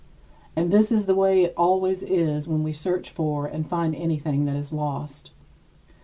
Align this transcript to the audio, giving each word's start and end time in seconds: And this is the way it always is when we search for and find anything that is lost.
And 0.55 0.71
this 0.71 0.91
is 0.91 1.05
the 1.05 1.13
way 1.13 1.43
it 1.43 1.53
always 1.55 2.01
is 2.01 2.47
when 2.47 2.63
we 2.63 2.73
search 2.73 3.11
for 3.11 3.45
and 3.45 3.69
find 3.69 3.93
anything 3.95 4.45
that 4.45 4.55
is 4.55 4.73
lost. 4.73 5.29